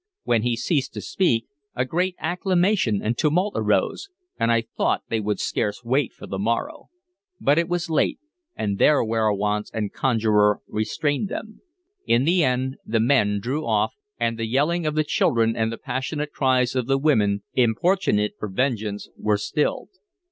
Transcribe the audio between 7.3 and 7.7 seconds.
But it